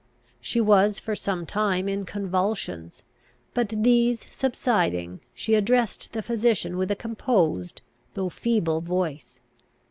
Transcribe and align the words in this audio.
She 0.39 0.59
was 0.59 0.97
for 0.97 1.13
some 1.15 1.45
time 1.45 1.87
in 1.87 2.05
convulsions; 2.07 3.03
but, 3.53 3.71
these 3.83 4.25
subsiding, 4.33 5.19
she 5.31 5.53
addressed 5.53 6.13
the 6.13 6.23
physician 6.23 6.75
with 6.79 6.89
a 6.89 6.95
composed, 6.95 7.83
though 8.15 8.29
feeble 8.29 8.81
voice. 8.81 9.39